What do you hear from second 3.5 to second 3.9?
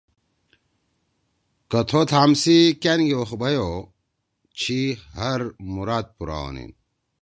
او